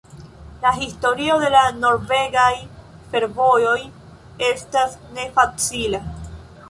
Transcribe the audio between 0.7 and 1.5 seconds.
historio